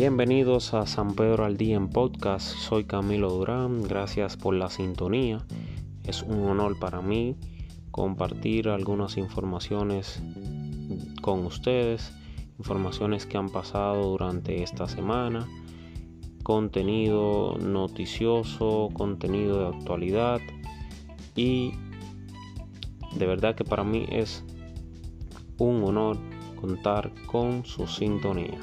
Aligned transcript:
Bienvenidos 0.00 0.72
a 0.72 0.86
San 0.86 1.14
Pedro 1.14 1.44
al 1.44 1.58
Día 1.58 1.76
en 1.76 1.90
Podcast. 1.90 2.56
Soy 2.56 2.84
Camilo 2.84 3.28
Durán. 3.28 3.82
Gracias 3.82 4.38
por 4.38 4.54
la 4.54 4.70
sintonía. 4.70 5.44
Es 6.04 6.22
un 6.22 6.42
honor 6.44 6.78
para 6.78 7.02
mí 7.02 7.36
compartir 7.90 8.70
algunas 8.70 9.18
informaciones 9.18 10.22
con 11.20 11.44
ustedes. 11.44 12.14
Informaciones 12.58 13.26
que 13.26 13.36
han 13.36 13.50
pasado 13.50 14.12
durante 14.12 14.62
esta 14.62 14.88
semana. 14.88 15.46
Contenido 16.44 17.58
noticioso, 17.58 18.88
contenido 18.94 19.58
de 19.58 19.76
actualidad. 19.76 20.40
Y 21.36 21.72
de 23.16 23.26
verdad 23.26 23.54
que 23.54 23.64
para 23.64 23.84
mí 23.84 24.06
es 24.10 24.46
un 25.58 25.84
honor 25.84 26.16
contar 26.58 27.12
con 27.26 27.66
su 27.66 27.86
sintonía. 27.86 28.58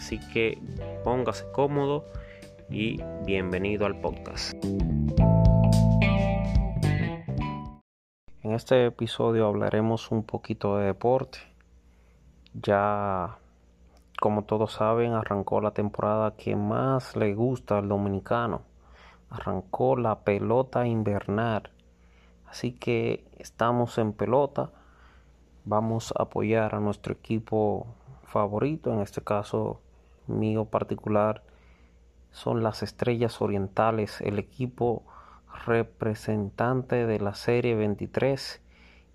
Así 0.00 0.18
que 0.18 0.58
póngase 1.04 1.44
cómodo 1.52 2.06
y 2.70 3.02
bienvenido 3.26 3.84
al 3.84 4.00
podcast. 4.00 4.54
En 8.42 8.52
este 8.54 8.86
episodio 8.86 9.46
hablaremos 9.46 10.10
un 10.10 10.22
poquito 10.22 10.78
de 10.78 10.86
deporte. 10.86 11.40
Ya, 12.54 13.36
como 14.18 14.44
todos 14.44 14.72
saben, 14.72 15.12
arrancó 15.12 15.60
la 15.60 15.72
temporada 15.72 16.34
que 16.34 16.56
más 16.56 17.14
le 17.14 17.34
gusta 17.34 17.76
al 17.76 17.88
dominicano. 17.90 18.62
Arrancó 19.28 19.98
la 19.98 20.20
pelota 20.20 20.86
invernal. 20.86 21.70
Así 22.46 22.72
que 22.72 23.26
estamos 23.38 23.98
en 23.98 24.14
pelota. 24.14 24.70
Vamos 25.66 26.14
a 26.16 26.22
apoyar 26.22 26.74
a 26.74 26.80
nuestro 26.80 27.12
equipo 27.12 27.86
favorito, 28.24 28.94
en 28.94 29.00
este 29.00 29.20
caso 29.20 29.82
mío 30.30 30.64
particular, 30.64 31.42
son 32.30 32.62
las 32.62 32.82
Estrellas 32.82 33.42
Orientales, 33.42 34.20
el 34.20 34.38
equipo 34.38 35.02
representante 35.66 37.06
de 37.06 37.20
la 37.20 37.34
Serie 37.34 37.74
23 37.74 38.62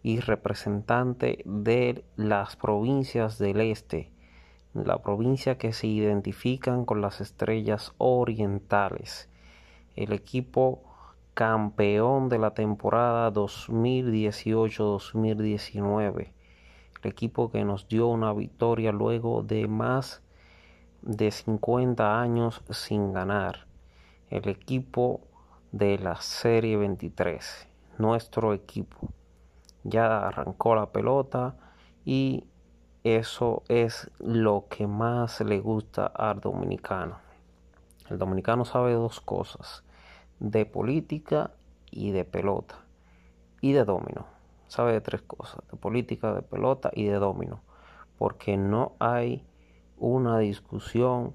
y 0.04 0.20
representante 0.20 1.42
de 1.46 2.04
las 2.16 2.56
provincias 2.56 3.40
del 3.40 3.62
este, 3.62 4.12
la 4.74 5.02
provincia 5.02 5.58
que 5.58 5.74
se 5.74 5.88
identifican 5.88 6.86
con 6.86 7.02
las 7.02 7.22
Estrellas 7.22 7.94
Orientales, 7.98 9.30
el 9.96 10.12
equipo 10.12 10.84
campeón 11.34 12.30
de 12.30 12.38
la 12.40 12.54
temporada 12.54 13.32
2018-2019, 13.34 16.32
el 17.04 17.10
equipo 17.10 17.50
que 17.50 17.64
nos 17.64 17.88
dio 17.88 18.08
una 18.08 18.34
victoria 18.34 18.92
luego 18.92 19.44
de 19.44 19.68
más 19.68 20.25
de 21.06 21.30
50 21.30 22.20
años 22.20 22.64
sin 22.72 23.14
ganar, 23.14 23.68
el 24.30 24.50
equipo 24.50 25.22
de 25.72 26.00
la 26.00 26.20
Serie 26.20 26.78
23, 26.78 27.68
nuestro 28.00 28.54
equipo. 28.54 29.10
Ya 29.84 30.28
arrancó 30.28 30.74
la 30.74 30.92
pelota 30.92 31.56
y 32.06 32.46
eso 33.04 33.62
es 33.70 34.10
lo 34.18 34.66
que 34.68 34.88
más 34.88 35.42
le 35.42 35.60
gusta 35.60 36.08
al 36.08 36.42
dominicano. 36.42 37.20
El 38.10 38.18
dominicano 38.18 38.66
sabe 38.66 38.94
dos 38.94 39.22
cosas, 39.22 39.84
de 40.40 40.66
política 40.66 41.52
y 41.92 42.12
de 42.12 42.26
pelota 42.26 42.84
y 43.62 43.74
de 43.74 43.86
domino. 43.86 44.26
Sabe 44.68 44.94
de 44.94 45.02
tres 45.02 45.22
cosas, 45.22 45.62
de 45.72 45.78
política, 45.78 46.34
de 46.34 46.42
pelota 46.42 46.90
y 46.94 47.06
de 47.06 47.20
domino. 47.20 47.62
Porque 48.18 48.58
no 48.58 48.94
hay 48.98 49.46
una 50.06 50.38
discusión 50.38 51.34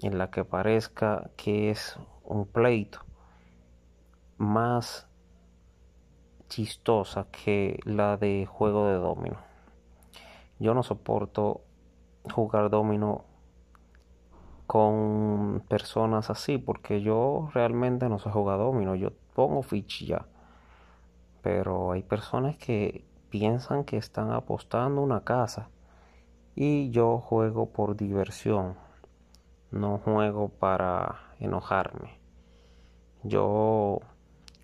en 0.00 0.16
la 0.16 0.30
que 0.30 0.42
parezca 0.42 1.30
que 1.36 1.68
es 1.68 1.98
un 2.24 2.46
pleito 2.46 3.00
más 4.38 5.06
chistosa 6.48 7.26
que 7.30 7.78
la 7.84 8.16
de 8.16 8.46
juego 8.46 8.86
de 8.86 8.94
domino. 8.94 9.36
Yo 10.58 10.72
no 10.72 10.82
soporto 10.82 11.60
jugar 12.32 12.70
domino 12.70 13.26
con 14.66 15.62
personas 15.68 16.30
así 16.30 16.56
porque 16.56 17.02
yo 17.02 17.50
realmente 17.52 18.08
no 18.08 18.18
sé 18.18 18.30
jugar 18.30 18.58
domino. 18.58 18.94
Yo 18.94 19.10
pongo 19.34 19.62
ficha 19.62 20.26
Pero 21.42 21.92
hay 21.92 22.02
personas 22.02 22.56
que 22.56 23.04
piensan 23.28 23.84
que 23.84 23.98
están 23.98 24.30
apostando 24.30 25.02
una 25.02 25.22
casa 25.22 25.68
y 26.56 26.90
yo 26.90 27.18
juego 27.18 27.66
por 27.66 27.96
diversión. 27.96 28.74
No 29.70 29.98
juego 29.98 30.48
para 30.48 31.34
enojarme. 31.38 32.18
Yo 33.22 34.00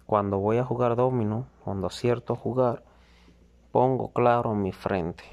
cuando 0.06 0.38
voy 0.38 0.56
a 0.56 0.64
jugar 0.64 0.96
domino, 0.96 1.46
cuando 1.64 1.88
acierto 1.88 2.32
a 2.32 2.36
jugar, 2.36 2.82
pongo 3.72 4.12
claro 4.12 4.52
en 4.52 4.62
mi 4.62 4.72
frente 4.72 5.24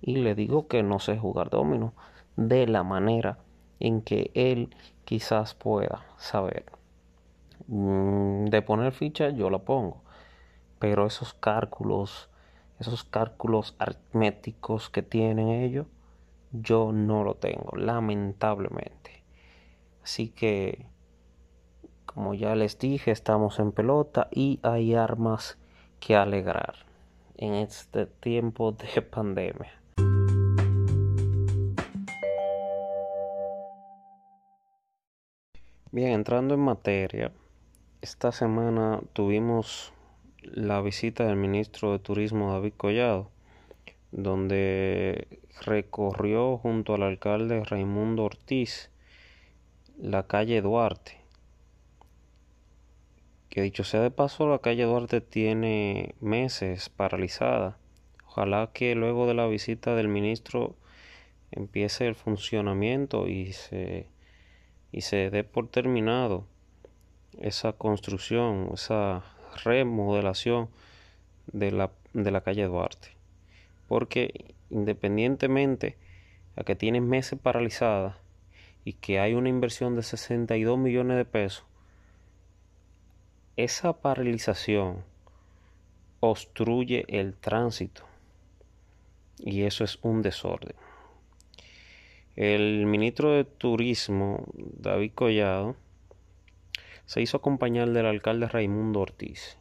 y 0.00 0.16
le 0.16 0.34
digo 0.34 0.66
que 0.66 0.82
no 0.82 0.98
sé 0.98 1.16
jugar 1.16 1.50
domino 1.50 1.94
de 2.36 2.66
la 2.66 2.82
manera 2.82 3.38
en 3.78 4.02
que 4.02 4.32
él 4.34 4.74
quizás 5.04 5.54
pueda 5.54 6.04
saber. 6.16 6.64
Mm, 7.68 8.46
de 8.46 8.62
poner 8.62 8.92
ficha 8.92 9.30
yo 9.30 9.50
la 9.50 9.58
pongo, 9.58 10.02
pero 10.80 11.06
esos 11.06 11.32
cálculos, 11.34 12.28
esos 12.80 13.04
cálculos 13.04 13.76
aritméticos 13.78 14.90
que 14.90 15.02
tienen 15.02 15.48
ellos, 15.48 15.86
yo 16.52 16.92
no 16.92 17.24
lo 17.24 17.34
tengo, 17.34 17.76
lamentablemente. 17.76 19.22
Así 20.02 20.30
que 20.30 20.86
como 22.18 22.34
ya 22.34 22.56
les 22.56 22.78
dije, 22.80 23.12
estamos 23.12 23.60
en 23.60 23.70
pelota 23.70 24.26
y 24.32 24.58
hay 24.62 24.94
armas 24.94 25.56
que 26.00 26.16
alegrar 26.16 26.74
en 27.36 27.54
este 27.54 28.06
tiempo 28.06 28.72
de 28.72 29.02
pandemia. 29.02 29.72
Bien, 35.92 36.12
entrando 36.12 36.54
en 36.54 36.60
materia, 36.60 37.30
esta 38.02 38.32
semana 38.32 39.00
tuvimos 39.12 39.92
la 40.42 40.80
visita 40.80 41.24
del 41.24 41.36
ministro 41.36 41.92
de 41.92 41.98
Turismo 42.00 42.52
David 42.52 42.72
Collado, 42.76 43.30
donde 44.10 45.40
recorrió 45.64 46.58
junto 46.58 46.94
al 46.94 47.02
alcalde 47.02 47.64
Raimundo 47.64 48.24
Ortiz 48.24 48.90
la 49.98 50.26
calle 50.26 50.60
Duarte 50.62 51.18
que 53.48 53.62
dicho 53.62 53.84
sea 53.84 54.00
de 54.00 54.10
paso, 54.10 54.48
la 54.48 54.58
calle 54.58 54.84
Duarte 54.84 55.20
tiene 55.20 56.14
meses 56.20 56.90
paralizada. 56.90 57.78
Ojalá 58.26 58.70
que 58.72 58.94
luego 58.94 59.26
de 59.26 59.34
la 59.34 59.46
visita 59.46 59.94
del 59.94 60.08
ministro 60.08 60.76
empiece 61.50 62.06
el 62.06 62.14
funcionamiento 62.14 63.26
y 63.26 63.52
se, 63.52 64.06
y 64.92 65.00
se 65.00 65.30
dé 65.30 65.44
por 65.44 65.68
terminado 65.68 66.46
esa 67.40 67.72
construcción, 67.72 68.70
esa 68.74 69.24
remodelación 69.64 70.68
de 71.46 71.72
la, 71.72 71.90
de 72.12 72.30
la 72.30 72.42
calle 72.42 72.64
Duarte. 72.66 73.17
Porque 73.88 74.54
independientemente 74.70 75.96
a 76.56 76.64
que 76.64 76.76
tiene 76.76 77.00
meses 77.00 77.38
paralizada 77.38 78.18
y 78.84 78.92
que 78.94 79.18
hay 79.18 79.34
una 79.34 79.48
inversión 79.48 79.96
de 79.96 80.02
62 80.02 80.78
millones 80.78 81.16
de 81.16 81.24
pesos, 81.24 81.64
esa 83.56 84.00
paralización 84.00 85.04
obstruye 86.20 87.04
el 87.08 87.34
tránsito 87.34 88.04
y 89.38 89.62
eso 89.62 89.84
es 89.84 89.98
un 90.02 90.22
desorden. 90.22 90.74
El 92.36 92.86
ministro 92.86 93.32
de 93.32 93.44
Turismo, 93.44 94.44
David 94.54 95.12
Collado, 95.14 95.76
se 97.06 97.20
hizo 97.20 97.38
acompañar 97.38 97.90
del 97.90 98.06
alcalde 98.06 98.48
Raimundo 98.48 99.00
Ortiz, 99.00 99.58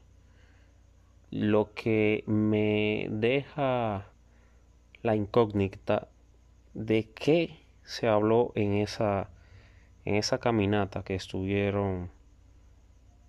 lo 1.32 1.74
que 1.74 2.24
me 2.28 3.08
deja 3.10 4.12
la 5.08 5.16
incógnita 5.16 6.10
de 6.74 7.10
qué 7.16 7.58
se 7.84 8.10
habló 8.10 8.52
en 8.56 8.74
esa, 8.74 9.30
en 10.04 10.16
esa 10.16 10.38
caminata 10.38 11.04
que 11.04 11.16
estuvieron 11.16 12.12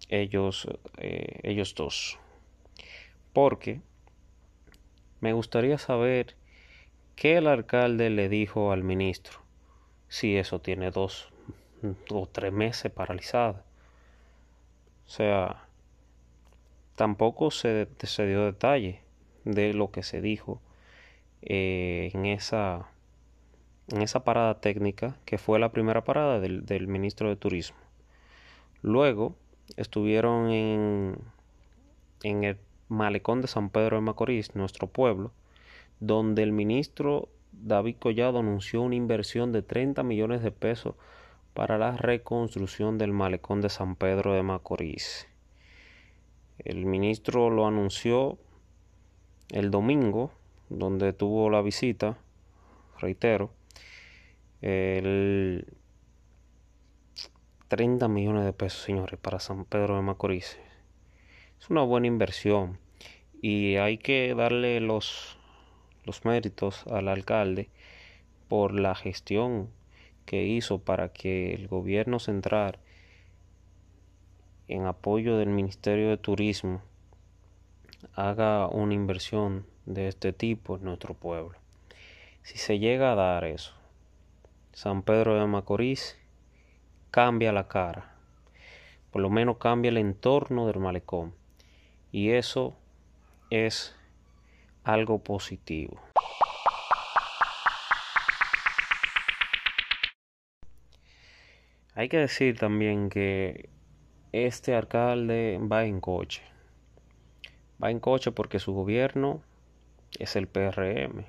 ellos, 0.09 0.67
eh, 0.97 1.39
ellos 1.45 1.77
dos. 1.77 2.19
Porque 3.33 3.81
me 5.21 5.33
gustaría 5.33 5.79
saber 5.79 6.35
qué 7.15 7.37
el 7.37 7.47
alcalde 7.47 8.11
le 8.11 8.29
dijo 8.29 8.73
al 8.73 8.83
ministro 8.83 9.39
si 10.09 10.37
eso 10.37 10.61
tiene 10.61 10.91
dos 10.91 11.33
o 12.11 12.27
tres 12.27 12.53
meses 12.53 12.91
paralizado. 12.91 13.63
O 15.07 15.11
sea, 15.11 15.63
tampoco 16.97 17.53
se, 17.53 17.87
se 18.03 18.27
dio 18.27 18.47
detalle 18.47 19.01
de 19.45 19.75
lo 19.75 19.93
que 19.93 20.03
se 20.03 20.21
dijo 20.21 20.61
eh, 21.43 22.11
en 22.15 22.27
esa 22.27 22.89
en 23.91 24.03
esa 24.03 24.23
parada 24.23 24.61
técnica 24.61 25.17
que 25.25 25.39
fue 25.39 25.59
la 25.59 25.73
primera 25.73 26.05
parada 26.05 26.41
del, 26.41 26.67
del 26.67 26.89
ministro 26.89 27.31
de 27.31 27.37
Turismo. 27.37 27.79
Luego 28.83 29.35
estuvieron 29.77 30.51
en, 30.51 31.19
en 32.23 32.45
el 32.45 32.59
malecón 32.89 33.41
de 33.41 33.49
San 33.49 33.71
Pedro 33.71 33.97
de 33.97 34.03
Macorís, 34.03 34.55
nuestro 34.55 34.89
pueblo, 34.89 35.33
donde 36.01 36.43
el 36.43 36.53
ministro 36.53 37.29
David 37.53 37.97
Collado 37.99 38.39
anunció 38.39 38.83
una 38.83 38.95
inversión 38.95 39.53
de 39.53 39.63
30 39.63 40.03
millones 40.03 40.43
de 40.43 40.51
pesos 40.51 40.95
para 41.55 41.79
la 41.79 41.97
reconstrucción 41.97 42.99
del 42.99 43.13
malecón 43.13 43.61
de 43.61 43.69
San 43.69 43.97
Pedro 43.97 44.33
de 44.33 44.43
Macorís. 44.43 45.27
El 46.59 46.87
ministro 46.87 47.51
lo 47.51 47.67
anunció 47.67 48.39
el 49.51 49.71
domingo, 49.71 50.33
donde 50.69 51.13
tuvo 51.13 51.51
la 51.51 51.63
visita, 51.63 52.19
reitero, 52.99 53.51
el 54.61 55.67
30 57.69 58.09
millones 58.09 58.45
de 58.45 58.53
pesos, 58.53 58.83
señores, 58.83 59.19
para 59.21 59.41
San 59.41 59.65
Pedro 59.65 59.97
de 59.97 60.03
Macorís. 60.03 60.59
Es 61.61 61.71
una 61.71 61.83
buena 61.83 62.07
inversión 62.07 62.79
y 63.43 63.77
hay 63.77 63.99
que 63.99 64.35
darle 64.35 64.81
los, 64.81 65.39
los 66.05 66.25
méritos 66.25 66.87
al 66.87 67.09
alcalde 67.09 67.69
por 68.49 68.73
la 68.73 68.95
gestión 68.95 69.69
que 70.25 70.45
hizo 70.45 70.79
para 70.79 71.13
que 71.13 71.55
el 71.55 71.69
gobierno 71.69 72.19
central, 72.19 72.79
en 74.67 74.87
apoyo 74.87 75.37
del 75.39 75.49
Ministerio 75.49 76.11
de 76.11 76.17
Turismo, 76.17 76.83
haga 78.15 78.69
una 78.69 78.95
inversión 78.95 79.67
de 79.87 80.09
este 80.09 80.33
tipo 80.33 80.77
en 80.77 80.85
nuestro 80.85 81.15
pueblo. 81.15 81.59
Si 82.43 82.59
se 82.59 82.79
llega 82.79 83.13
a 83.13 83.15
dar 83.15 83.45
eso, 83.45 83.75
San 84.73 85.03
Pedro 85.03 85.39
de 85.39 85.47
Macorís 85.47 86.19
cambia 87.11 87.53
la 87.53 87.69
cara, 87.69 88.15
por 89.11 89.23
lo 89.23 89.31
menos 89.31 89.59
cambia 89.59 89.89
el 89.89 89.99
entorno 89.99 90.67
del 90.67 90.79
malecón, 90.79 91.35
y 92.13 92.31
eso 92.31 92.77
es 93.51 93.97
algo 94.85 95.19
positivo. 95.23 96.01
Hay 101.95 102.09
que 102.09 102.19
decir 102.19 102.57
también 102.57 103.11
que 103.11 103.71
este 104.31 104.77
alcalde 104.77 105.59
va 105.61 105.85
en 105.85 106.01
coche. 106.01 106.45
Va 107.83 107.91
en 107.91 108.01
coche 108.01 108.33
porque 108.33 108.59
su 108.59 108.73
gobierno 108.73 109.41
es 110.19 110.37
el 110.37 110.49
PRM. 110.49 111.27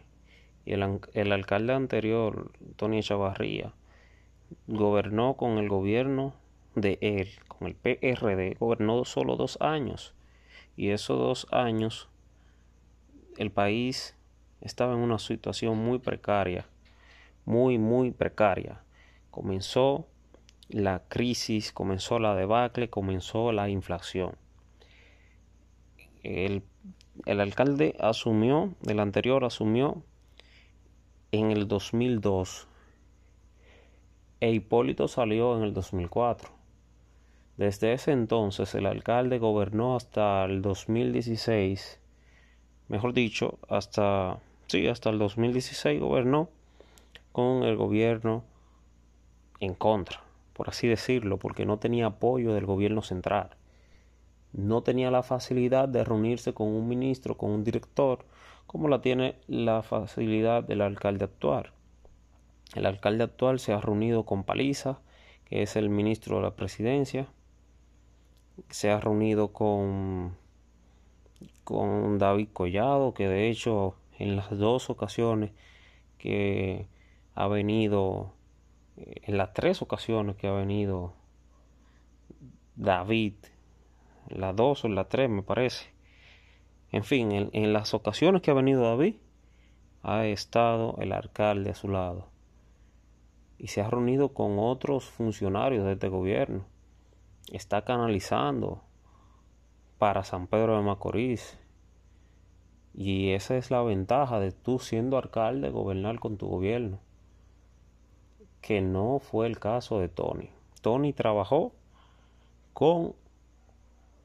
Y 0.66 0.74
el, 0.74 1.32
alcalde 1.32 1.74
anterior, 1.74 2.52
Tony 2.76 3.02
Chavarría, 3.02 3.74
gobernó 4.68 5.36
con 5.36 5.58
el 5.58 5.70
gobierno 5.70 6.34
de 6.76 6.98
él, 7.02 7.30
con 7.48 7.68
el 7.68 7.76
PRD. 7.76 8.56
Gobernó 8.60 9.06
solo 9.06 9.36
dos 9.36 9.58
años. 9.62 10.14
Y 10.76 10.90
esos 10.90 11.18
dos 11.20 11.48
años 11.52 12.10
el 13.38 13.52
país 13.52 14.16
estaba 14.62 14.94
en 14.94 15.00
una 15.00 15.20
situación 15.20 15.78
muy 15.78 16.00
precaria. 16.00 16.66
Muy, 17.46 17.78
muy 17.78 18.12
precaria. 18.12 18.82
Comenzó 19.32 20.08
la 20.68 21.04
crisis, 21.08 21.72
comenzó 21.72 22.20
la 22.20 22.36
debacle, 22.36 22.90
comenzó 22.90 23.52
la 23.52 23.70
inflación. 23.70 24.36
El, 26.24 26.64
alcalde 27.26 27.96
asumió, 28.00 28.74
el 28.88 29.00
anterior 29.00 29.44
asumió 29.46 30.04
en 31.32 31.52
el 31.52 31.68
2002 31.68 32.68
e 34.42 34.52
Hipólito 34.52 35.08
salió 35.08 35.58
en 35.58 35.64
el 35.64 35.74
2004. 35.74 36.50
Desde 37.58 37.94
ese 37.94 38.12
entonces 38.12 38.74
el 38.76 38.86
alcalde 38.86 39.38
gobernó 39.38 39.96
hasta 39.96 40.46
el 40.46 40.62
2016, 40.62 42.00
mejor 42.88 43.14
dicho, 43.14 43.60
hasta 43.68 44.40
sí, 44.68 44.88
hasta 44.88 45.10
el 45.10 45.20
2016 45.20 46.00
gobernó 46.00 46.50
con 47.34 47.64
el 47.64 47.76
gobierno 47.76 48.44
en 49.60 49.74
contra 49.76 50.24
por 50.60 50.68
así 50.68 50.90
decirlo, 50.90 51.38
porque 51.38 51.66
no 51.66 51.80
tenía 51.80 52.08
apoyo 52.08 52.54
del 52.54 52.66
gobierno 52.66 53.02
central. 53.02 53.52
No 54.54 54.82
tenía 54.82 55.12
la 55.12 55.24
facilidad 55.24 55.88
de 55.88 56.04
reunirse 56.04 56.54
con 56.54 56.68
un 56.68 56.88
ministro, 56.88 57.38
con 57.38 57.52
un 57.52 57.64
director, 57.64 58.26
como 58.66 58.88
la 58.88 59.02
tiene 59.02 59.36
la 59.48 59.84
facilidad 59.84 60.64
del 60.64 60.82
alcalde 60.82 61.26
actual. 61.26 61.72
El 62.76 62.86
alcalde 62.86 63.24
actual 63.24 63.60
se 63.60 63.74
ha 63.74 63.82
reunido 63.82 64.26
con 64.26 64.44
Paliza, 64.44 65.00
que 65.46 65.62
es 65.64 65.76
el 65.76 65.90
ministro 65.90 66.38
de 66.38 66.44
la 66.44 66.56
presidencia. 66.56 67.28
Se 68.70 68.92
ha 68.92 69.00
reunido 69.00 69.54
con, 69.54 70.36
con 71.64 72.18
David 72.18 72.50
Collado, 72.54 73.14
que 73.14 73.28
de 73.28 73.50
hecho 73.50 73.96
en 74.18 74.36
las 74.36 74.56
dos 74.58 74.90
ocasiones 74.90 75.52
que 76.18 76.88
ha 77.36 77.48
venido 77.48 78.34
en 79.00 79.38
las 79.38 79.54
tres 79.54 79.82
ocasiones 79.82 80.36
que 80.36 80.48
ha 80.48 80.52
venido 80.52 81.14
David, 82.76 83.34
las 84.30 84.56
dos 84.56 84.86
o 84.86 84.88
las 84.88 85.10
tres 85.10 85.30
me 85.30 85.44
parece. 85.44 85.88
En 86.92 87.04
fin, 87.04 87.32
en, 87.32 87.50
en, 87.54 87.74
las 87.74 87.94
ocasiones 87.94 88.42
que 88.42 88.52
ha 88.52 88.56
venido 88.56 88.82
David, 88.82 89.16
ha 90.02 90.26
estado 90.26 90.96
el 91.00 91.12
alcalde 91.12 91.72
a 91.72 91.76
su 91.76 91.90
lado. 91.90 92.28
Y 93.58 93.68
se 93.68 93.82
ha 93.82 93.90
reunido 93.90 94.34
con 94.34 94.58
otros 94.58 95.06
funcionarios 95.06 95.86
de 95.86 95.94
este 95.94 96.08
gobierno. 96.08 96.66
Está 97.52 97.84
canalizando 97.84 98.82
para 99.98 100.24
San 100.24 100.48
Pedro 100.48 100.78
de 100.78 100.84
Macorís. 100.84 101.60
Y 102.94 103.32
esa 103.32 103.58
es 103.58 103.70
la 103.70 103.82
ventaja 103.82 104.40
de 104.40 104.52
tú 104.52 104.80
siendo 104.80 105.18
alcalde 105.18 105.70
gobernar 105.70 106.20
con 106.20 106.38
tu 106.38 106.48
gobierno 106.48 107.00
que 108.62 108.82
no 108.82 109.20
fue 109.20 109.48
el 109.48 109.60
caso 109.60 110.00
de 110.00 110.10
Tony. 110.10 110.50
Tony 110.82 111.14
trabajó 111.14 111.74
con 112.74 113.16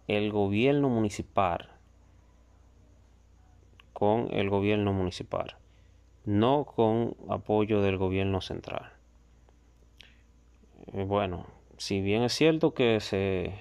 el 0.06 0.30
gobierno 0.30 0.90
municipal, 0.90 1.70
con 3.94 4.28
el 4.32 4.50
gobierno 4.50 4.92
municipal, 4.92 5.56
no 6.26 6.64
con 6.64 7.16
apoyo 7.28 7.80
del 7.80 7.96
gobierno 7.96 8.42
central. 8.42 8.92
Eh, 10.92 11.04
bueno, 11.04 11.46
si 11.78 12.02
bien 12.02 12.22
es 12.22 12.34
cierto 12.34 12.74
que 12.74 13.00
se, 13.00 13.54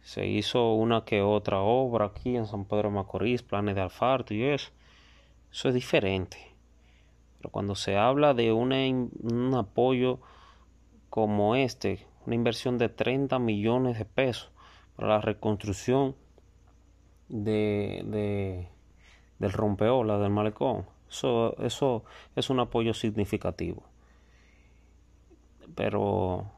se 0.00 0.26
hizo 0.26 0.72
una 0.72 1.04
que 1.04 1.20
otra 1.20 1.60
obra 1.60 2.06
aquí 2.06 2.36
en 2.36 2.46
San 2.46 2.64
Pedro 2.64 2.90
Macorís, 2.90 3.42
planes 3.42 3.74
de 3.74 3.82
alfarto 3.82 4.32
y 4.32 4.44
eso, 4.44 4.70
eso 5.52 5.68
es 5.68 5.74
diferente. 5.74 6.38
Pero 7.36 7.50
cuando 7.50 7.74
se 7.74 7.96
habla 7.98 8.32
de 8.32 8.52
un 8.52 9.54
apoyo 9.54 10.20
como 11.10 11.56
este, 11.56 12.06
una 12.24 12.36
inversión 12.36 12.78
de 12.78 12.88
30 12.88 13.38
millones 13.38 13.98
de 13.98 14.04
pesos 14.06 14.50
para 15.00 15.14
la 15.14 15.20
reconstrucción 15.22 16.14
de, 17.30 18.02
de 18.04 18.68
del 19.38 19.52
rompeola 19.52 20.18
del 20.18 20.28
malecón, 20.28 20.84
eso, 21.08 21.56
eso 21.62 22.04
es 22.36 22.50
un 22.50 22.60
apoyo 22.60 22.92
significativo. 22.92 23.82
Pero 25.74 26.50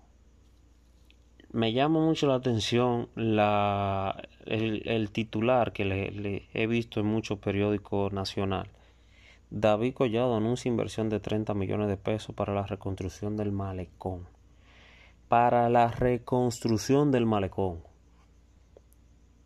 me 1.53 1.73
llama 1.73 2.01
mucho 2.01 2.27
la 2.27 2.35
atención 2.35 3.11
la, 3.15 4.21
el, 4.45 5.11
titular 5.13 5.73
que 5.73 5.85
le, 5.85 6.49
he 6.53 6.67
visto 6.67 6.99
en 6.99 7.07
muchos 7.07 7.39
periódicos 7.39 8.13
nacionales 8.13 8.73
David 9.51 9.95
Collado 9.95 10.37
anuncia 10.37 10.69
inversión 10.69 11.09
de 11.09 11.21
30 11.21 11.55
millones 11.55 11.87
de 11.87 11.97
pesos 11.97 12.35
para 12.35 12.53
la 12.55 12.67
reconstrucción 12.67 13.37
del 13.37 13.53
malecón. 13.53 14.27
Para 15.29 15.69
la 15.69 15.93
reconstrucción 15.93 17.13
del 17.13 17.27
malecón. 17.27 17.92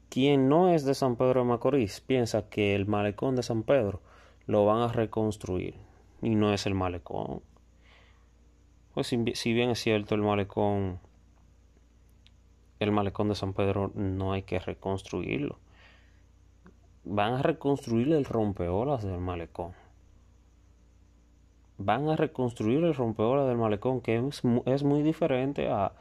Quien 0.08 0.48
no 0.48 0.70
es 0.70 0.84
de 0.84 0.94
San 0.94 1.16
Pedro 1.16 1.40
de 1.40 1.48
Macorís 1.48 2.00
piensa 2.00 2.48
que 2.48 2.75
el 2.75 2.86
malecón 2.86 3.36
de 3.36 3.42
San 3.42 3.62
Pedro 3.62 4.00
lo 4.46 4.64
van 4.64 4.82
a 4.82 4.92
reconstruir 4.92 5.75
y 6.22 6.34
no 6.34 6.52
es 6.52 6.66
el 6.66 6.75
malecón. 6.75 7.42
Pues 8.94 9.08
si 9.08 9.52
bien 9.52 9.70
es 9.70 9.80
cierto 9.80 10.14
el 10.14 10.22
malecón 10.22 11.00
el 12.78 12.92
malecón 12.92 13.28
de 13.28 13.34
San 13.34 13.52
Pedro 13.52 13.90
no 13.94 14.32
hay 14.32 14.42
que 14.42 14.58
reconstruirlo. 14.58 15.58
Van 17.04 17.34
a 17.34 17.42
reconstruir 17.42 18.12
el 18.12 18.25
rompeolas 18.25 19.02
del 19.02 19.18
malecón 19.18 19.75
van 21.78 22.08
a 22.08 22.16
reconstruir 22.16 22.84
el 22.84 22.94
rompeolas 22.94 23.46
del 23.46 23.58
malecón, 23.58 24.00
que 24.00 24.16
es, 24.16 24.42
es 24.64 24.82
muy 24.82 25.02
diferente 25.02 25.68
a 25.68 25.92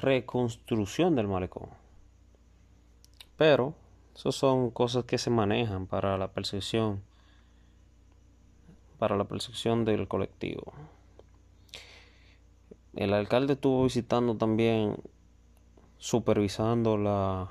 reconstrucción 0.00 1.14
del 1.14 1.28
malecón. 1.28 1.68
Pero, 3.40 3.72
eso 4.14 4.32
son 4.32 4.70
cosas 4.70 5.04
que 5.04 5.16
se 5.16 5.30
manejan 5.30 5.86
para 5.86 6.18
la 6.18 6.28
percepción, 6.28 7.00
para 8.98 9.16
la 9.16 9.24
percepción 9.24 9.86
del 9.86 10.08
colectivo. 10.08 10.74
El 12.94 13.14
alcalde 13.14 13.54
estuvo 13.54 13.84
visitando 13.84 14.36
también, 14.36 14.98
supervisando 15.96 16.98
la, 16.98 17.50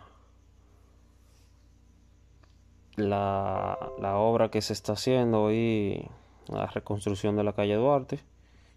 la, 2.95 4.15
obra 4.17 4.51
que 4.51 4.61
se 4.61 4.73
está 4.73 4.93
haciendo 4.93 5.51
y 5.51 6.07
la 6.49 6.67
reconstrucción 6.67 7.35
de 7.35 7.43
la 7.43 7.53
calle 7.53 7.73
Duarte, 7.73 8.19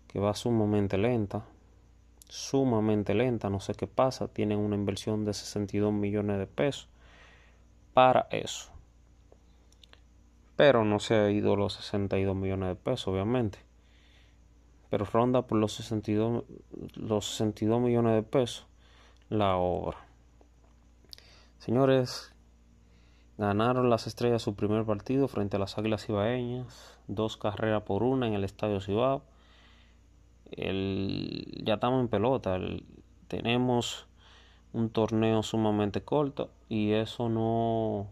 que 0.09 0.19
va 0.19 0.33
sumamente 0.33 0.97
lenta, 0.97 1.45
sumamente 2.31 3.13
lenta, 3.13 3.51
no 3.51 3.61
sé 3.61 3.75
qué 3.75 3.87
pasa, 3.87 4.29
tienen 4.29 4.59
una 4.59 4.77
inversión 4.77 5.27
de 5.27 5.35
62 5.35 5.93
millones 5.93 6.39
de 6.39 6.47
pesos 6.47 6.89
para 7.95 8.27
eso. 8.31 8.71
Pero 10.57 10.85
no 10.85 11.01
se 11.01 11.15
ha 11.15 11.31
ido 11.31 11.57
los 11.57 11.75
62 11.75 12.37
millones 12.37 12.69
de 12.69 12.77
pesos, 12.77 13.09
obviamente. 13.09 13.59
Pero 14.91 15.05
ronda 15.07 15.43
por 15.43 15.59
los 15.59 15.73
62, 15.73 16.45
los 16.95 17.27
62 17.27 17.81
millones 17.81 18.15
de 18.15 18.23
pesos 18.23 18.67
la 19.33 19.57
obra. 19.57 19.97
Señores, 21.59 22.35
ganaron 23.39 23.89
las 23.89 24.07
estrellas 24.07 24.43
su 24.43 24.55
primer 24.55 24.85
partido 24.85 25.27
frente 25.27 25.57
a 25.57 25.61
las 25.61 25.79
Águilas 25.79 26.07
Ibaeñas, 26.09 26.99
dos 27.09 27.39
carreras 27.39 27.83
por 27.85 28.03
una 28.03 28.27
en 28.27 28.35
el 28.35 28.45
Estadio 28.45 28.81
Cibao. 28.81 29.23
El, 30.51 31.63
ya 31.65 31.75
estamos 31.75 32.03
en 32.03 32.09
pelota, 32.09 32.61
tenemos 33.29 34.07
un 34.73 34.91
torneo 34.91 35.43
sumamente 35.43 36.03
corto 36.03 36.51
y 36.69 36.93
eso 36.93 37.29
no, 37.29 38.11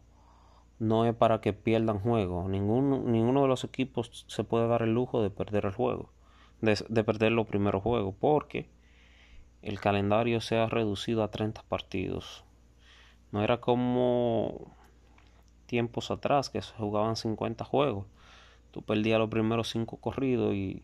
no 0.79 1.07
es 1.07 1.15
para 1.15 1.41
que 1.41 1.53
pierdan 1.53 2.01
juego. 2.01 2.49
Ninguno, 2.49 2.99
ninguno 2.99 3.43
de 3.43 3.49
los 3.49 3.65
equipos 3.65 4.25
se 4.27 4.45
puede 4.45 4.69
dar 4.69 4.83
el 4.83 4.95
lujo 4.95 5.23
de 5.23 5.31
perder 5.31 5.67
el 5.67 5.73
juego, 5.73 6.11
de, 6.61 6.79
de 6.89 7.05
perder 7.05 7.33
los 7.33 7.47
primeros 7.47 7.83
juegos, 7.83 8.15
porque 8.19 8.69
el 9.63 9.81
calendario 9.81 10.41
se 10.41 10.59
ha 10.59 10.67
reducido 10.67 11.23
a 11.23 11.31
30 11.31 11.63
partidos. 11.63 12.45
No 13.33 13.43
era 13.43 13.61
como 13.61 14.75
tiempos 15.67 16.11
atrás 16.11 16.51
que 16.51 16.61
se 16.61 16.75
jugaban 16.75 17.17
50 17.17 17.65
juegos. 17.65 18.07
Tú 18.71 18.83
perdías 18.83 19.19
los 19.19 19.31
primeros 19.31 19.71
5 19.71 19.97
corridos 19.97 20.55
y, 20.55 20.83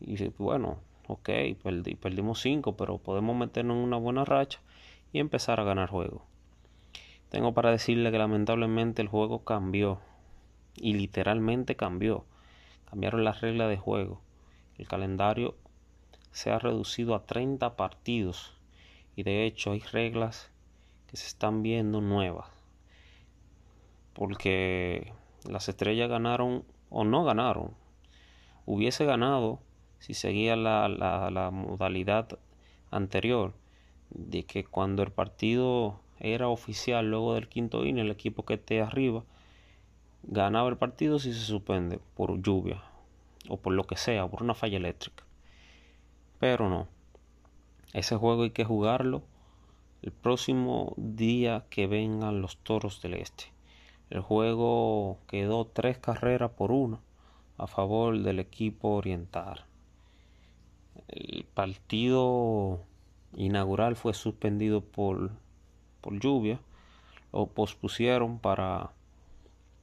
y 0.00 0.28
bueno, 0.38 0.78
ok, 1.06 1.30
perdimos 2.00 2.40
5, 2.40 2.76
pero 2.76 2.98
podemos 2.98 3.36
meternos 3.36 3.76
en 3.76 3.82
una 3.82 3.96
buena 3.96 4.24
racha 4.24 4.60
y 5.12 5.20
empezar 5.20 5.60
a 5.60 5.64
ganar 5.64 5.88
juego. 5.88 6.24
Tengo 7.28 7.52
para 7.52 7.70
decirle 7.70 8.10
que 8.10 8.18
lamentablemente 8.18 9.02
el 9.02 9.08
juego 9.08 9.44
cambió 9.44 10.00
y 10.74 10.94
literalmente 10.94 11.76
cambió. 11.76 12.24
Cambiaron 12.88 13.24
las 13.24 13.40
reglas 13.40 13.68
de 13.68 13.76
juego. 13.76 14.20
El 14.78 14.88
calendario 14.88 15.56
se 16.30 16.50
ha 16.50 16.58
reducido 16.58 17.14
a 17.14 17.26
30 17.26 17.76
partidos 17.76 18.54
y 19.14 19.24
de 19.24 19.44
hecho 19.44 19.72
hay 19.72 19.80
reglas 19.80 20.50
que 21.06 21.16
se 21.16 21.26
están 21.26 21.62
viendo 21.62 22.00
nuevas. 22.00 22.48
Porque 24.14 25.12
las 25.44 25.68
estrellas 25.68 26.08
ganaron 26.08 26.64
o 26.90 27.04
no 27.04 27.24
ganaron. 27.24 27.74
Hubiese 28.64 29.04
ganado 29.04 29.60
si 29.98 30.14
seguía 30.14 30.56
la, 30.56 30.88
la, 30.88 31.30
la 31.30 31.50
modalidad 31.50 32.38
anterior 32.90 33.54
de 34.10 34.44
que 34.44 34.64
cuando 34.64 35.02
el 35.02 35.10
partido 35.10 36.00
era 36.20 36.48
oficial 36.48 37.10
luego 37.10 37.34
del 37.34 37.48
quinto 37.48 37.84
inning, 37.84 38.04
el 38.04 38.10
equipo 38.10 38.44
que 38.44 38.54
esté 38.54 38.80
arriba 38.80 39.24
ganaba 40.22 40.68
el 40.68 40.76
partido 40.76 41.18
si 41.18 41.32
se 41.32 41.40
suspende 41.40 42.00
por 42.16 42.40
lluvia 42.42 42.82
o 43.48 43.56
por 43.56 43.72
lo 43.72 43.84
que 43.84 43.96
sea, 43.96 44.26
por 44.26 44.42
una 44.42 44.54
falla 44.54 44.76
eléctrica. 44.76 45.24
Pero 46.38 46.68
no. 46.68 46.88
Ese 47.92 48.16
juego 48.16 48.42
hay 48.42 48.50
que 48.50 48.64
jugarlo 48.64 49.22
el 50.02 50.12
próximo 50.12 50.94
día 50.96 51.64
que 51.70 51.86
vengan 51.86 52.42
los 52.42 52.58
toros 52.58 53.00
del 53.02 53.14
este. 53.14 53.44
El 54.10 54.20
juego 54.20 55.18
quedó 55.26 55.66
tres 55.66 55.98
carreras 55.98 56.50
por 56.52 56.70
una 56.70 57.00
a 57.56 57.66
favor 57.66 58.18
del 58.18 58.38
equipo 58.38 58.90
oriental. 58.90 59.64
El 61.08 61.44
partido 61.44 62.80
inaugural 63.36 63.96
fue 63.96 64.14
suspendido 64.14 64.80
por, 64.80 65.30
por 66.00 66.18
lluvia 66.18 66.60
o 67.30 67.48
pospusieron 67.48 68.38
para 68.38 68.92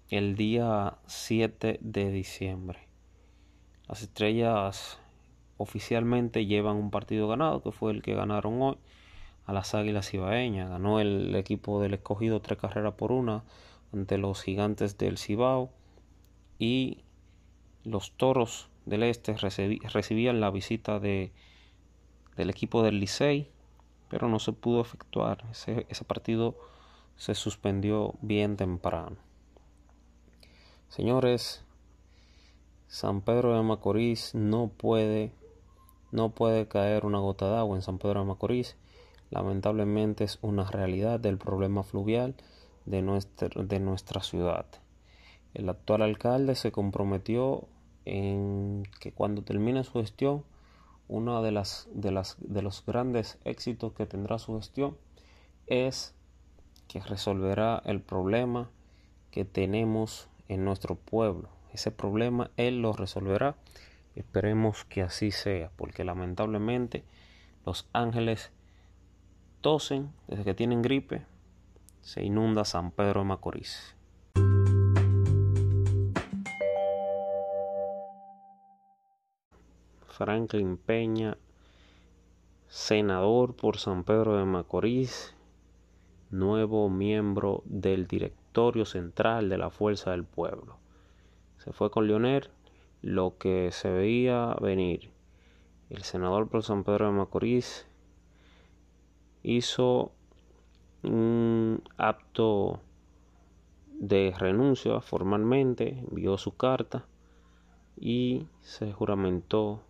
el 0.10 0.36
día 0.36 0.98
7 1.08 1.80
de 1.82 2.12
diciembre. 2.12 2.80
Las 3.88 4.02
estrellas 4.02 5.00
oficialmente 5.58 6.46
llevan 6.46 6.75
un 6.75 6.92
partido 6.92 7.28
ganado, 7.28 7.62
que 7.62 7.72
fue 7.72 7.92
el 7.92 8.02
que 8.02 8.16
ganaron 8.16 8.62
hoy 8.62 8.78
a 9.46 9.54
las 9.54 9.75
Águilas 9.75 10.14
Ibaeñas. 10.14 10.70
Ganó 10.70 11.00
el 11.00 11.36
equipo 11.36 11.82
del 11.82 11.94
escogido 11.94 12.42
tres 12.42 12.60
carreras 12.60 12.96
por 12.96 13.12
una 13.12 13.44
ante 13.94 14.18
los 14.18 14.42
gigantes 14.42 14.98
del 14.98 15.18
Cibao 15.18 15.72
y 16.60 17.00
los 17.84 18.12
toros 18.12 18.70
del 18.86 19.04
Este 19.04 19.36
recibían 19.36 20.42
la 20.42 20.52
visita 20.52 21.00
de 21.00 21.32
del 22.36 22.50
equipo 22.50 22.84
del 22.84 23.00
Licey, 23.00 23.50
pero 24.10 24.27
no 24.27 24.39
se 24.39 24.54
pudo 24.54 24.82
efectuar. 24.82 25.46
Ese, 25.51 26.06
partido 26.06 26.56
se 27.15 27.36
suspendió 27.36 28.15
bien 28.22 28.58
temprano. 28.58 29.18
Señores, 30.89 31.63
San 32.88 33.22
Pedro 33.22 33.56
de 33.56 33.63
Macorís 33.63 34.36
no 34.36 34.68
puede 34.70 35.32
no 36.12 36.30
puede 36.30 36.68
caer 36.68 37.06
una 37.06 37.20
gota 37.20 37.50
de 37.50 37.58
agua 37.58 37.75
en 37.75 37.82
San 37.82 37.98
Pedro 37.98 38.22
de 38.22 38.27
Macorís. 38.27 38.77
Lamentablemente 39.32 40.24
es 40.24 40.39
una 40.42 40.63
realidad 40.63 41.20
del 41.20 41.38
problema 41.38 41.84
fluvial 41.84 42.36
de 42.86 43.01
de 43.01 43.80
nuestra 43.80 44.22
ciudad. 44.22 44.65
El 45.54 45.68
actual 45.68 46.04
alcalde 46.04 46.56
se 46.56 46.72
comprometió 46.72 47.68
en 48.06 48.84
que 49.00 49.12
cuando 49.12 49.42
termine 49.42 49.84
su 49.84 49.94
gestión 49.94 50.44
uno 51.08 51.42
de, 51.42 51.52
las, 51.52 51.88
de, 51.92 52.12
las, 52.12 52.38
de 52.40 52.62
los 52.62 52.86
grandes 52.86 53.38
éxitos 53.44 53.94
que 53.94 54.06
tendrá 54.06 54.40
su 54.40 54.56
gestión 54.56 54.98
es 55.68 56.14
que 56.88 57.00
resolverá 57.00 57.82
el 57.86 58.02
problema 58.02 58.70
que 59.32 59.46
tenemos 59.46 60.28
en 60.48 60.66
nuestro 60.66 60.96
pueblo. 60.96 61.50
Ese 61.74 61.92
problema 61.92 62.52
Él 62.58 62.82
lo 62.82 62.94
resolverá. 62.94 63.56
Esperemos 64.16 64.86
que 64.86 65.02
así 65.02 65.32
sea, 65.32 65.72
porque 65.76 66.06
lamentablemente 66.06 67.04
los 67.66 67.88
ángeles 67.92 68.52
tosen 69.62 70.14
desde 70.28 70.44
que 70.44 70.54
tienen 70.54 70.82
gripe. 70.82 71.26
Se 72.02 72.24
inunda 72.24 72.66
San 72.66 72.92
Pedro 72.92 73.22
de 73.22 73.26
Macorís. 73.26 73.95
Franklin 80.18 80.78
Peña, 80.78 81.38
senador 82.68 83.54
por 83.54 83.80
San 83.80 84.06
Pedro 84.06 84.38
de 84.38 84.46
Macorís, 84.46 85.36
nuevo 86.30 86.90
miembro 86.90 87.64
del 87.66 88.08
directorio 88.08 88.86
central 88.86 89.50
de 89.50 89.58
la 89.58 89.70
Fuerza 89.70 90.12
del 90.12 90.24
Pueblo. 90.24 90.78
Se 91.58 91.74
fue 91.74 91.92
con 91.92 92.08
Leonel 92.08 92.50
lo 93.02 93.38
que 93.38 93.74
se 93.74 93.92
veía 93.92 94.56
venir. 94.62 95.12
El 95.90 96.04
senador 96.04 96.48
por 96.48 96.64
San 96.64 96.86
Pedro 96.86 97.08
de 97.08 97.12
Macorís 97.12 97.86
hizo 99.44 100.14
un 101.04 101.84
acto 101.98 102.80
de 103.88 104.34
renuncia 104.38 105.02
formalmente, 105.02 106.06
envió 106.10 106.38
su 106.38 106.56
carta 106.56 107.06
y 107.98 108.48
se 108.62 108.94
juramentó 108.94 109.84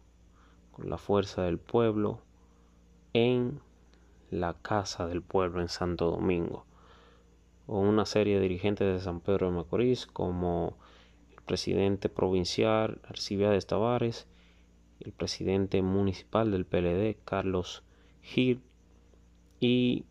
con 0.75 0.89
la 0.89 0.97
fuerza 0.97 1.43
del 1.43 1.57
pueblo 1.57 2.19
en 3.13 3.61
la 4.29 4.53
casa 4.53 5.07
del 5.07 5.21
pueblo 5.21 5.61
en 5.61 5.69
Santo 5.69 6.11
Domingo, 6.11 6.65
con 7.65 7.87
una 7.87 8.05
serie 8.05 8.35
de 8.35 8.41
dirigentes 8.41 8.93
de 8.93 8.99
San 8.99 9.21
Pedro 9.21 9.47
de 9.47 9.55
Macorís 9.55 10.05
como 10.05 10.77
el 11.31 11.41
presidente 11.43 12.09
provincial 12.09 12.99
Arcibiades 13.07 13.67
Tavares, 13.67 14.27
el 14.99 15.13
presidente 15.13 15.81
municipal 15.81 16.51
del 16.51 16.65
PLD 16.65 17.17
Carlos 17.23 17.83
Gil 18.21 18.61
y 19.59 20.03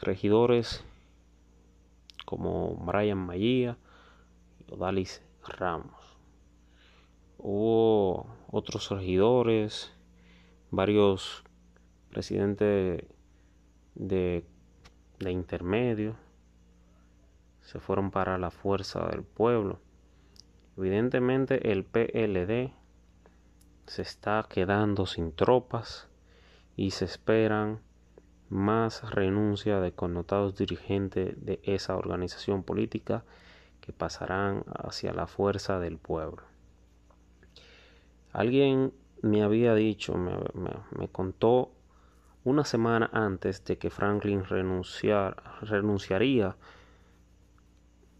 regidores 0.00 0.84
como 2.24 2.74
Brian 2.76 3.18
Mayía 3.18 3.76
y 4.66 4.72
Odalis 4.72 5.22
Ramos. 5.44 6.16
Hubo 7.38 8.26
otros 8.52 8.90
regidores, 8.90 9.90
varios 10.70 11.42
presidentes 12.10 13.02
de, 13.94 14.44
intermedio, 15.20 16.16
se 17.62 17.80
fueron 17.80 18.10
para 18.10 18.36
la 18.36 18.50
fuerza 18.50 19.08
del 19.08 19.22
pueblo. 19.22 19.80
Evidentemente 20.76 21.72
el 21.72 21.84
PLD 21.84 22.74
se 23.86 24.02
está 24.02 24.46
quedando 24.50 25.06
sin 25.06 25.32
tropas 25.32 26.08
y 26.76 26.90
se 26.90 27.06
esperan 27.06 27.80
más 28.50 29.10
renuncia 29.10 29.80
de 29.80 29.92
connotados 29.92 30.58
dirigentes 30.58 31.42
de 31.42 31.58
esa 31.62 31.96
organización 31.96 32.64
política 32.64 33.24
que 33.80 33.94
pasarán 33.94 34.64
hacia 34.66 35.14
la 35.14 35.26
fuerza 35.26 35.78
del 35.78 35.96
pueblo. 35.96 36.51
Alguien 38.32 38.92
me 39.20 39.42
había 39.42 39.74
dicho, 39.74 40.16
me, 40.16 41.08
contó 41.08 41.72
una 42.44 42.64
semana 42.64 43.10
antes 43.12 43.64
de 43.64 43.78
que 43.78 43.90
Franklin 43.90 44.44
renunciaría 44.44 46.56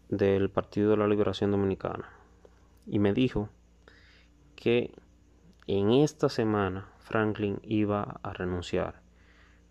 del 0.09 0.49
Partido 0.49 0.91
de 0.91 0.97
la 0.97 1.07
Liberación 1.07 1.51
Dominicana 1.51 2.09
y 2.85 2.99
me 2.99 3.13
dijo 3.13 3.49
que 4.55 4.93
en 5.67 5.91
esta 5.91 6.29
semana 6.29 6.89
Franklin 6.99 7.59
iba 7.63 8.19
a 8.21 8.33
renunciar, 8.33 9.01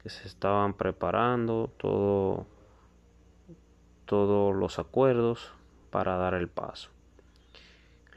que 0.02 0.08
se 0.08 0.26
estaban 0.26 0.74
preparando 0.74 1.70
todo, 1.78 2.46
todos 4.06 4.56
los 4.56 4.78
acuerdos 4.78 5.52
para 5.90 6.16
dar 6.16 6.34
el 6.34 6.48
paso. 6.48 6.90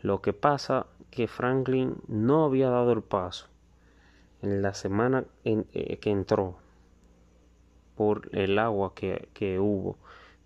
Lo 0.06 0.22
que 0.22 0.34
pasa 0.34 0.86
que 1.10 1.28
Franklin 1.28 1.96
no 2.08 2.46
había 2.46 2.70
dado 2.70 2.92
el 2.92 3.02
paso 3.02 3.48
en 4.44 4.62
la 4.62 4.76
semana 4.76 5.26
eh, 5.46 5.98
que 6.00 6.12
entró 6.12 6.60
por 7.96 8.30
el 8.32 8.60
agua 8.60 8.94
que, 8.94 9.58
hubo 9.60 9.98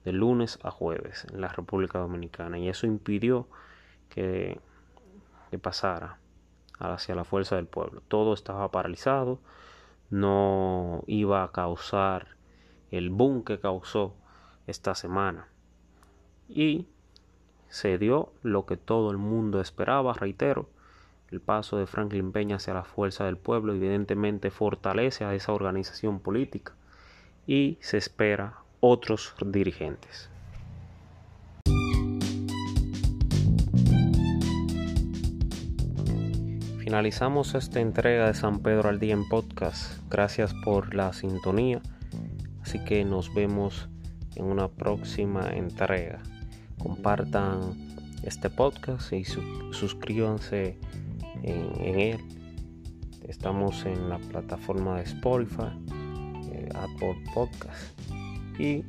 de 0.05 0.13
lunes 0.13 0.59
a 0.63 0.71
jueves 0.71 1.27
en 1.29 1.41
la 1.41 1.49
República 1.49 1.99
Dominicana 1.99 2.57
y 2.57 2.69
eso 2.69 2.87
impidió 2.87 3.49
que, 4.07 4.61
que 5.51 5.59
pasara 5.59 6.19
hacia 6.79 7.13
la 7.13 7.25
fuerza 7.25 7.57
del 7.57 7.67
pueblo. 7.67 8.01
Todo 8.07 8.33
estaba 8.33 8.71
paralizado, 8.71 9.41
no 10.09 11.03
iba 11.05 11.43
a 11.43 11.51
causar 11.51 12.37
el 12.91 13.09
boom 13.09 13.43
que 13.43 13.59
causó 13.59 14.15
esta 14.67 14.95
semana. 14.95 15.49
Y 16.47 16.87
se 17.69 17.97
dio 17.97 18.31
lo 18.43 18.65
que 18.65 18.77
todo 18.77 19.11
el 19.11 19.17
mundo 19.17 19.61
esperaba, 19.61 20.13
reitero, 20.13 20.67
el 21.31 21.39
paso 21.41 21.77
de 21.77 21.85
Franklin 21.85 22.31
Peña 22.31 22.55
hacia 22.55 22.73
la 22.73 22.83
fuerza 22.83 23.25
del 23.25 23.37
pueblo 23.37 23.73
evidentemente 23.73 24.49
fortalece 24.49 25.25
a 25.25 25.35
esa 25.35 25.53
organización 25.53 26.19
política 26.19 26.73
y 27.45 27.77
se 27.81 27.97
espera 27.97 28.55
otros 28.79 29.35
dirigentes. 29.45 30.29
Finalizamos 36.79 37.53
esta 37.53 37.79
entrega 37.79 38.25
de 38.25 38.33
San 38.33 38.63
Pedro 38.63 38.89
al 38.89 38.99
Día 38.99 39.13
en 39.13 39.29
podcast. 39.29 40.01
Gracias 40.09 40.55
por 40.65 40.95
la 40.95 41.13
sintonía. 41.13 41.81
Así 42.63 42.83
que 42.83 43.05
nos 43.05 43.31
vemos 43.35 43.87
en 44.35 44.45
una 44.45 44.67
próxima 44.69 45.49
entrega. 45.51 46.23
Compartan 46.79 47.59
este 48.23 48.49
podcast 48.49 49.13
y 49.13 49.23
suscríbanse 49.23 50.79
en, 51.43 51.99
él. 51.99 52.17
Estamos 53.27 53.85
en 53.85 54.09
la 54.09 54.17
plataforma 54.17 54.97
de 54.97 55.03
Spotify, 55.03 55.71
eh, 56.51 56.69
Apple 56.73 57.21
Podcast 57.33 57.99
y 58.57 58.83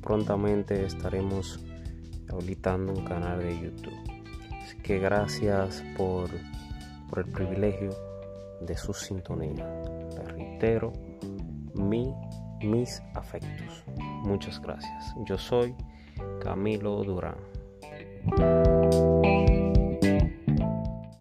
prontamente 0.00 0.86
estaremos 0.86 1.60
habilitando 2.30 2.94
un 2.94 3.04
canal 3.04 3.40
de 3.40 3.54
YouTube. 3.60 3.94
Así 4.62 4.78
que 4.78 4.98
gracias 4.98 5.84
por 5.96 6.30
por 7.08 7.20
el 7.20 7.26
privilegio 7.26 7.90
de 8.60 8.76
su 8.76 8.92
sintonía. 8.92 9.66
Reitero 10.26 10.92
mi, 11.74 12.12
mis 12.60 13.02
afectos. 13.14 13.84
Muchas 14.24 14.60
gracias. 14.60 15.14
Yo 15.26 15.38
soy 15.38 15.74
Camilo 16.40 17.02
Durán. 17.04 17.36